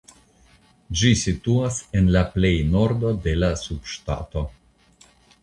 [1.01, 4.45] Ĝi situas en la pleja nordo de la subŝtato.